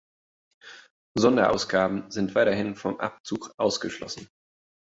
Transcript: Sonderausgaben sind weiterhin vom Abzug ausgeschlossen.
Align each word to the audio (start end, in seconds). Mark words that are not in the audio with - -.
Sonderausgaben 1.15 2.09
sind 2.09 2.33
weiterhin 2.33 2.73
vom 2.75 2.99
Abzug 2.99 3.53
ausgeschlossen. 3.57 4.27